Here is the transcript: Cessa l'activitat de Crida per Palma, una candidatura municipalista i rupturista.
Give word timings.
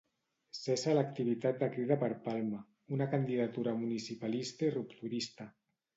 Cessa 0.59 0.95
l'activitat 0.99 1.59
de 1.63 1.67
Crida 1.75 1.97
per 2.03 2.09
Palma, 2.25 2.63
una 2.97 3.09
candidatura 3.15 3.77
municipalista 3.83 4.71
i 4.71 4.75
rupturista. 4.79 5.49